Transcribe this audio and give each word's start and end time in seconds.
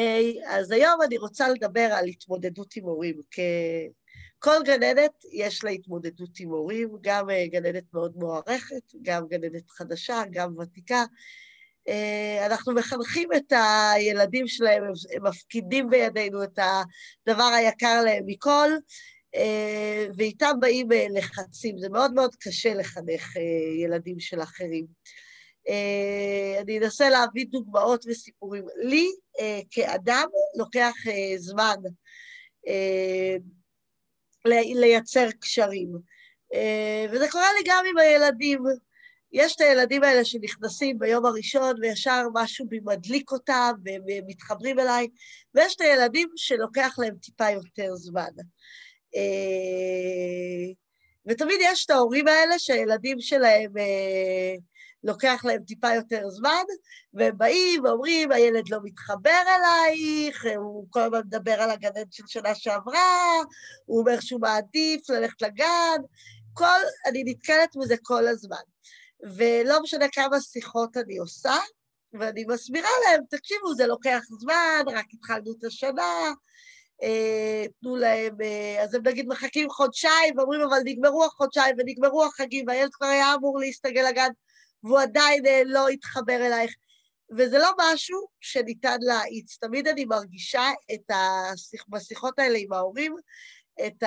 היי, 0.00 0.40
אז 0.46 0.70
היום 0.70 1.02
אני 1.06 1.18
רוצה 1.18 1.48
לדבר 1.48 1.88
על 1.92 2.06
התמודדות 2.06 2.76
עם 2.76 2.84
הורים. 2.84 3.20
כל 4.42 4.56
גננת 4.64 5.24
יש 5.32 5.64
לה 5.64 5.70
התמודדות 5.70 6.40
עם 6.40 6.48
הורים, 6.48 6.88
גם 7.00 7.30
אה, 7.30 7.46
גננת 7.46 7.84
מאוד 7.94 8.12
מוערכת, 8.16 8.82
גם 9.02 9.26
גננת 9.28 9.70
חדשה, 9.70 10.22
גם 10.30 10.58
ותיקה. 10.58 11.04
אה, 11.88 12.46
אנחנו 12.46 12.74
מחנכים 12.74 13.28
את 13.36 13.52
הילדים 13.52 14.48
שלהם, 14.48 14.84
הם 14.84 15.26
מפקידים 15.26 15.90
בידינו 15.90 16.44
את 16.44 16.58
הדבר 16.58 17.50
היקר 17.56 18.02
להם 18.04 18.22
מכל, 18.26 18.70
אה, 19.34 20.06
ואיתם 20.16 20.52
באים 20.60 20.88
לחצים. 21.10 21.78
זה 21.78 21.88
מאוד 21.88 22.14
מאוד 22.14 22.36
קשה 22.40 22.74
לחנך 22.74 23.36
ילדים 23.82 24.20
של 24.20 24.42
אחרים. 24.42 24.86
אני 26.60 26.78
אנסה 26.78 27.10
להביא 27.10 27.46
דוגמאות 27.50 28.04
וסיפורים. 28.08 28.64
לי, 28.76 29.06
כאדם, 29.70 30.26
לוקח 30.58 30.94
זמן 31.38 31.76
לייצר 34.74 35.30
קשרים. 35.40 35.88
אה, 36.54 37.06
וזה 37.10 37.30
קורה 37.30 37.52
לי 37.58 37.60
גם 37.66 37.84
עם 37.90 37.98
הילדים. 37.98 38.62
יש 39.32 39.56
את 39.56 39.60
הילדים 39.60 40.02
האלה 40.02 40.24
שנכנסים 40.24 40.98
ביום 40.98 41.26
הראשון 41.26 41.74
וישר 41.80 42.26
משהו 42.34 42.66
מדליק 42.84 43.32
אותם 43.32 43.72
והם 43.84 44.22
מתחברים 44.26 44.78
אליי, 44.78 45.08
ויש 45.54 45.74
את 45.76 45.80
הילדים 45.80 46.28
שלוקח 46.36 46.94
להם 46.98 47.16
טיפה 47.16 47.50
יותר 47.50 47.94
זמן. 47.94 48.30
אה, 49.16 50.72
ותמיד 51.26 51.58
יש 51.60 51.84
את 51.84 51.90
ההורים 51.90 52.28
האלה 52.28 52.58
שהילדים 52.58 53.20
שלהם 53.20 53.78
אה, 53.78 54.54
לוקח 55.04 55.44
להם 55.44 55.62
טיפה 55.66 55.94
יותר 55.94 56.30
זמן, 56.30 56.64
והם 57.14 57.38
באים 57.38 57.84
ואומרים, 57.84 58.32
הילד 58.32 58.68
לא 58.68 58.78
מתחבר 58.82 59.42
אלייך, 59.48 60.46
הוא 60.56 60.86
כל 60.90 61.00
הזמן 61.00 61.20
מדבר 61.26 61.52
על 61.52 61.70
הגננת 61.70 62.12
של 62.12 62.22
שנה 62.26 62.54
שעברה, 62.54 63.36
הוא 63.86 64.00
אומר 64.00 64.20
שהוא 64.20 64.40
מעדיף 64.40 65.10
ללכת 65.10 65.42
לגן, 65.42 65.96
כל, 66.52 66.80
אני 67.06 67.22
נתקלת 67.26 67.76
בזה 67.76 67.94
כל 68.02 68.28
הזמן. 68.28 68.62
ולא 69.22 69.82
משנה 69.82 70.08
כמה 70.12 70.40
שיחות 70.40 70.96
אני 70.96 71.18
עושה, 71.18 71.56
ואני 72.12 72.44
מסבירה 72.48 72.90
להם, 73.04 73.20
תקשיבו, 73.30 73.74
זה 73.74 73.86
לוקח 73.86 74.20
זמן, 74.40 74.82
רק 74.86 75.06
התחלנו 75.12 75.52
את 75.58 75.64
השנה, 75.64 76.32
אה, 77.02 77.64
תנו 77.80 77.96
להם, 77.96 78.36
אה, 78.42 78.82
אז 78.82 78.94
הם 78.94 79.02
נגיד 79.06 79.26
מחכים 79.28 79.70
חודשיים, 79.70 80.38
ואומרים, 80.38 80.60
אבל 80.60 80.78
נגמרו 80.84 81.24
החודשיים 81.24 81.76
ונגמרו 81.78 82.24
החגים, 82.24 82.64
והילד 82.68 82.90
כבר 82.92 83.06
היה 83.06 83.34
אמור 83.34 83.58
להסתגל 83.60 84.04
לגן 84.08 84.30
והוא 84.84 85.00
עדיין 85.00 85.46
אה, 85.46 85.62
לא 85.66 85.88
התחבר 85.88 86.46
אלייך. 86.46 86.74
וזה 87.36 87.58
לא 87.58 87.70
משהו 87.78 88.18
שניתן 88.40 88.96
להאיץ. 89.00 89.56
תמיד 89.56 89.88
אני 89.88 90.04
מרגישה 90.04 90.70
את 90.94 91.10
השיח, 91.10 91.84
בשיחות 91.88 92.38
האלה 92.38 92.58
עם 92.58 92.72
ההורים, 92.72 93.16
את 93.86 94.02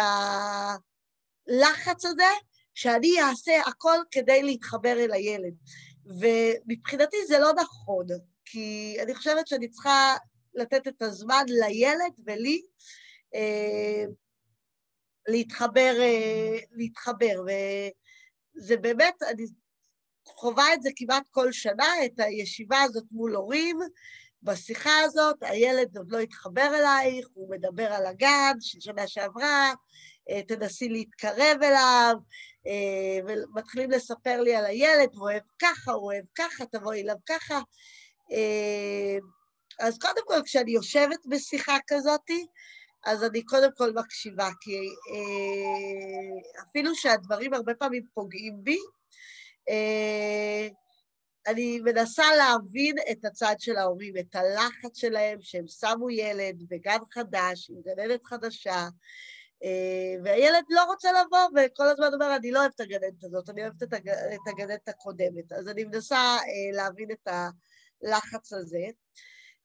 הלחץ 1.47 2.05
הזה, 2.05 2.31
שאני 2.73 3.21
אעשה 3.21 3.61
הכל 3.65 3.97
כדי 4.11 4.43
להתחבר 4.43 4.93
אל 4.99 5.13
הילד. 5.13 5.53
ומבחינתי 6.05 7.17
זה 7.27 7.39
לא 7.39 7.53
נכון, 7.53 8.07
כי 8.45 8.97
אני 9.03 9.15
חושבת 9.15 9.47
שאני 9.47 9.69
צריכה 9.69 10.15
לתת 10.53 10.87
את 10.87 11.01
הזמן 11.01 11.43
לילד 11.47 12.13
ולי 12.25 12.61
אה, 13.35 14.05
להתחבר, 15.27 15.95
אה, 15.99 16.57
להתחבר. 16.71 17.41
וזה 17.41 18.77
באמת, 18.77 19.23
אני 19.23 19.45
חווה 20.27 20.73
את 20.73 20.81
זה 20.81 20.89
כמעט 20.95 21.27
כל 21.31 21.51
שנה, 21.51 22.05
את 22.05 22.19
הישיבה 22.19 22.81
הזאת 22.81 23.05
מול 23.11 23.35
הורים. 23.35 23.79
בשיחה 24.43 24.99
הזאת 24.99 25.37
הילד 25.41 25.97
עוד 25.97 26.11
לא 26.11 26.19
התחבר 26.19 26.71
אלייך, 26.75 27.27
הוא 27.33 27.49
מדבר 27.51 27.93
על 27.93 28.05
הגן 28.05 28.53
של 28.59 28.79
שנה 28.79 29.07
שעברה, 29.07 29.73
אה, 30.29 30.41
תנסי 30.43 30.89
להתקרב 30.89 31.57
אליו, 31.63 32.15
אה, 32.67 33.19
ומתחילים 33.27 33.91
לספר 33.91 34.41
לי 34.41 34.55
על 34.55 34.65
הילד, 34.65 35.09
הוא 35.13 35.23
אוהב 35.23 35.43
ככה, 35.59 35.91
הוא 35.91 36.05
אוהב 36.05 36.25
ככה, 36.35 36.65
תבואי 36.65 37.01
אליו 37.01 37.15
ככה. 37.25 37.59
אה, 38.31 39.17
אז 39.79 39.97
קודם 39.97 40.21
כל, 40.25 40.41
כשאני 40.45 40.71
יושבת 40.71 41.19
בשיחה 41.29 41.77
כזאת, 41.87 42.29
אז 43.05 43.23
אני 43.23 43.43
קודם 43.45 43.69
כל 43.77 43.93
מקשיבה, 43.93 44.49
כי 44.61 44.77
אפילו 46.69 46.95
שהדברים 46.95 47.53
הרבה 47.53 47.73
פעמים 47.75 48.03
פוגעים 48.13 48.63
בי, 48.63 48.77
אני 51.47 51.79
מנסה 51.79 52.23
להבין 52.35 52.95
את 53.11 53.25
הצד 53.25 53.55
של 53.59 53.77
ההורים, 53.77 54.13
את 54.17 54.35
הלחץ 54.35 54.97
שלהם, 54.97 55.37
שהם 55.41 55.67
שמו 55.67 56.09
ילד 56.09 56.63
בגן 56.69 56.97
חדש, 57.11 57.69
עם 57.69 57.81
גננת 57.81 58.25
חדשה, 58.25 58.87
אה, 59.63 60.15
והילד 60.23 60.63
לא 60.69 60.83
רוצה 60.83 61.09
לבוא, 61.11 61.47
וכל 61.55 61.83
הזמן 61.83 62.13
אומר, 62.13 62.35
אני 62.35 62.51
לא 62.51 62.59
אוהבת 62.59 62.75
את 62.75 62.79
הגננת 62.79 63.23
הזאת, 63.23 63.49
אני 63.49 63.61
אוהבת 63.61 63.83
את 63.83 63.93
הגננת 64.47 64.89
הקודמת. 64.89 65.51
אז 65.51 65.67
אני 65.67 65.83
מנסה 65.83 66.17
אה, 66.17 66.75
להבין 66.77 67.11
את 67.11 67.27
הלחץ 67.27 68.53
הזה. 68.53 68.85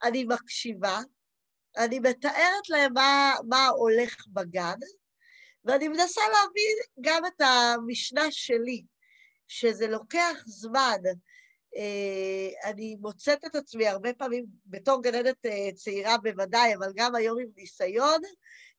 אני 0.02 0.24
מקשיבה, 0.24 1.00
אני 1.76 1.98
מתארת 1.98 2.68
להם 2.68 2.92
מה, 2.92 3.34
מה 3.48 3.66
הולך 3.66 4.26
בגן, 4.28 4.78
ואני 5.64 5.88
מנסה 5.88 6.20
להבין 6.20 6.76
גם 7.00 7.26
את 7.26 7.40
המשנה 7.40 8.26
שלי, 8.30 8.84
שזה 9.48 9.86
לוקח 9.86 10.42
זמן. 10.46 10.98
אה, 11.76 12.70
אני 12.70 12.96
מוצאת 13.00 13.44
את 13.44 13.54
עצמי 13.54 13.88
הרבה 13.88 14.12
פעמים, 14.12 14.44
בתור 14.66 15.02
גננת 15.02 15.46
אה, 15.46 15.68
צעירה 15.74 16.18
בוודאי, 16.18 16.74
אבל 16.74 16.92
גם 16.94 17.14
היום 17.14 17.38
עם 17.38 17.48
ניסיון, 17.56 18.20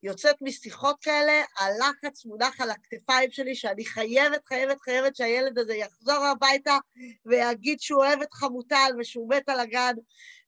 יוצאת 0.03 0.35
משיחות 0.41 0.95
כאלה, 1.01 1.43
הלחץ 1.57 2.25
מונח 2.25 2.61
על 2.61 2.69
הכתפיים 2.69 3.31
שלי, 3.31 3.55
שאני 3.55 3.85
חייבת, 3.85 4.45
חייבת, 4.47 4.81
חייבת 4.81 5.15
שהילד 5.15 5.59
הזה 5.59 5.75
יחזור 5.75 6.25
הביתה 6.25 6.77
ויגיד 7.25 7.79
שהוא 7.79 8.03
אוהב 8.05 8.21
את 8.21 8.33
חמוטל 8.33 8.91
ושהוא 8.99 9.29
מת 9.29 9.49
על 9.49 9.59
הגן, 9.59 9.93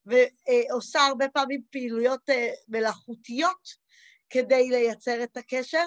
ועושה 0.06 1.00
הרבה 1.00 1.28
פעמים 1.28 1.62
פעילויות 1.70 2.30
אה, 2.30 2.50
מלאכותיות 2.68 3.82
כדי 4.30 4.68
לייצר 4.70 5.22
את 5.22 5.36
הקשר, 5.36 5.86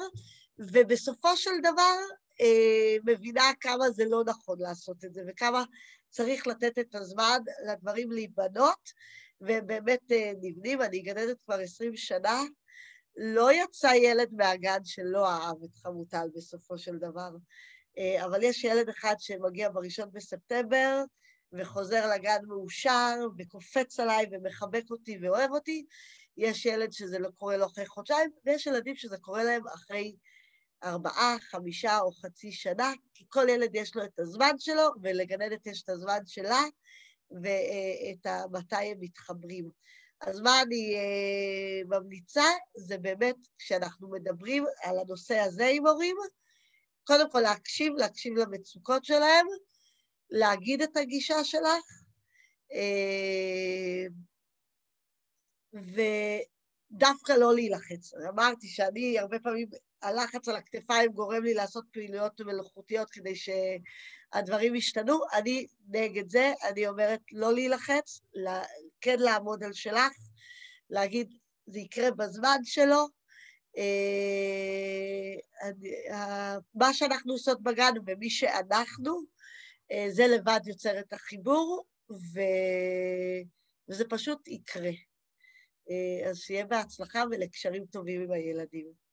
ובסופו 0.60 1.38
של 1.38 1.60
דבר 1.64 1.96
אה, 2.42 2.96
מבינה 3.06 3.52
כמה 3.62 3.90
זה 3.90 4.04
לא 4.10 4.24
נכון 4.26 4.60
לעשות 4.60 5.06
את 5.06 5.14
זה, 5.14 5.22
וכמה 5.28 5.64
צריך 6.10 6.48
לתת 6.48 6.80
את 6.80 6.96
הזמן 6.96 7.40
לדברים 7.68 8.12
להיבנות, 8.12 8.90
והם 9.42 9.68
באמת 9.68 10.12
אה, 10.12 10.32
נבנים. 10.42 10.82
אני 10.82 11.00
גננת 11.00 11.38
כבר 11.46 11.56
עשרים 11.56 11.96
שנה, 11.96 12.42
לא 13.18 13.54
יצא 13.54 13.92
ילד 13.96 14.30
מהגן 14.32 14.80
שלא 14.84 15.30
אהב 15.30 15.64
את 15.64 15.76
חמוטל 15.76 16.28
בסופו 16.36 16.78
של 16.78 16.98
דבר. 16.98 17.30
אה, 17.98 18.26
אבל 18.26 18.44
יש 18.44 18.64
ילד 18.64 18.90
אחד 18.90 19.16
שמגיע 19.20 19.70
בראשון 19.70 20.10
בספטמבר, 20.14 21.04
וחוזר 21.54 22.10
לגן 22.16 22.38
מאושר, 22.48 23.20
וקופץ 23.38 24.00
עליי, 24.00 24.26
ומחבק 24.32 24.84
אותי 24.92 25.18
ואוהב 25.22 25.52
אותי. 25.52 25.86
יש 26.38 26.66
ילד 26.66 26.92
שזה 26.92 27.20
לא 27.20 27.30
קורה 27.36 27.58
לו 27.58 27.66
אחרי 27.66 27.86
חודשיים, 27.86 28.30
ויש 28.46 28.68
ילדים 28.68 28.96
שזה 28.96 29.18
קורה 29.18 29.44
להם 29.44 29.68
אחרי 29.68 30.16
ארבעה, 30.86 31.36
חמישה 31.40 32.00
או 32.00 32.12
חצי 32.12 32.52
שנה, 32.52 32.94
כי 33.14 33.26
כל 33.30 33.46
ילד 33.50 33.76
יש 33.76 33.96
לו 33.96 34.04
את 34.04 34.20
הזמן 34.20 34.60
שלו, 34.60 34.90
ולגננת 35.04 35.68
יש 35.68 35.84
את 35.84 35.90
הזמן 35.90 36.20
שלה, 36.26 36.64
ואת 37.32 38.28
מתי 38.52 38.76
הם 38.76 38.98
מתחברים. 39.00 39.70
אז 40.22 40.40
מה 40.40 40.62
אני 40.62 40.96
uh, 40.96 41.88
ממליצה? 41.88 42.44
זה 42.76 42.98
באמת, 42.98 43.36
כשאנחנו 43.58 44.10
מדברים 44.10 44.66
על 44.84 45.00
הנושא 45.00 45.38
הזה 45.38 45.68
עם 45.74 45.88
הורים, 45.88 46.16
קודם 47.04 47.32
כל 47.32 47.40
להקשיב, 47.40 47.94
להקשיב 47.98 48.34
למצוקות 48.34 49.06
שלהם, 49.06 49.46
להגיד 50.30 50.82
את 50.82 50.98
הגישה 50.98 51.44
שלך, 51.44 51.86
uh, 52.72 54.12
ודווקא 55.74 57.32
לא 57.32 57.54
להילחץ. 57.54 58.14
אמרתי 58.30 58.68
שאני 58.68 59.20
הרבה 59.20 59.40
פעמים 59.40 59.68
הלחץ 60.06 60.48
על 60.48 60.56
הכתפיים 60.56 61.12
גורם 61.12 61.44
לי 61.44 61.54
לעשות 61.54 61.86
פעילויות 61.92 62.42
מלאכותיות 62.42 63.10
כדי 63.12 63.34
שהדברים 63.36 64.76
ישתנו. 64.76 65.20
אני 65.34 65.68
נגד 65.90 66.30
זה, 66.30 66.54
אני 66.70 66.88
אומרת 66.88 67.22
לא 67.32 67.54
להילחץ, 67.54 68.22
כן 69.02 69.20
לעמוד 69.20 69.64
על 69.64 69.74
שלך, 69.74 70.14
להגיד 70.90 71.34
זה 71.68 71.80
יקרה 71.80 72.12
בזמן 72.12 72.58
שלו. 72.64 73.08
אה, 73.78 75.36
מה 76.76 76.94
שאנחנו 76.94 77.34
עושות 77.34 77.64
בגן 77.64 77.94
ומי 78.06 78.30
שאנחנו, 78.30 79.22
אה, 79.92 80.06
זה 80.10 80.28
לבד 80.28 80.60
יוצר 80.66 81.00
את 81.00 81.14
החיבור, 81.14 81.86
וזה 83.90 84.04
פשוט 84.10 84.48
יקרה. 84.48 84.92
אה, 85.90 86.30
אז 86.30 86.38
שיהיה 86.38 86.66
בהצלחה 86.66 87.24
ולקשרים 87.32 87.86
טובים 87.86 88.22
עם 88.22 88.32
הילדים. 88.32 89.05